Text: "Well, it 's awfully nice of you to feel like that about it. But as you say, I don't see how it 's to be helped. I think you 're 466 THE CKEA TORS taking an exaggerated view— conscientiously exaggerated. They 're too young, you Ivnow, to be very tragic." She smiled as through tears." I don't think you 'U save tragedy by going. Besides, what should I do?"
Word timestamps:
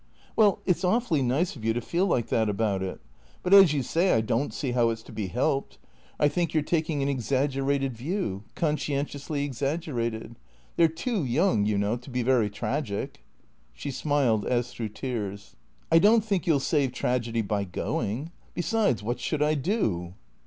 "Well, 0.35 0.61
it 0.65 0.77
's 0.77 0.83
awfully 0.83 1.21
nice 1.21 1.55
of 1.55 1.63
you 1.63 1.73
to 1.73 1.79
feel 1.79 2.07
like 2.07 2.29
that 2.29 2.49
about 2.49 2.81
it. 2.81 2.99
But 3.43 3.53
as 3.53 3.71
you 3.71 3.83
say, 3.83 4.13
I 4.13 4.21
don't 4.21 4.51
see 4.51 4.71
how 4.71 4.89
it 4.89 4.95
's 4.95 5.03
to 5.03 5.11
be 5.11 5.27
helped. 5.27 5.77
I 6.19 6.27
think 6.27 6.55
you 6.55 6.61
're 6.61 6.63
466 6.63 6.97
THE 6.97 7.03
CKEA 7.03 7.03
TORS 7.03 7.03
taking 7.03 7.03
an 7.03 7.45
exaggerated 7.75 7.97
view— 7.97 8.43
conscientiously 8.55 9.43
exaggerated. 9.43 10.39
They 10.75 10.85
're 10.85 10.87
too 10.87 11.23
young, 11.23 11.67
you 11.67 11.77
Ivnow, 11.77 12.01
to 12.01 12.09
be 12.09 12.23
very 12.23 12.49
tragic." 12.49 13.21
She 13.73 13.91
smiled 13.91 14.43
as 14.47 14.73
through 14.73 14.89
tears." 14.89 15.55
I 15.91 15.99
don't 15.99 16.25
think 16.25 16.47
you 16.47 16.55
'U 16.55 16.59
save 16.59 16.93
tragedy 16.93 17.43
by 17.43 17.63
going. 17.65 18.31
Besides, 18.55 19.03
what 19.03 19.19
should 19.19 19.43
I 19.43 19.53
do?" 19.53 20.15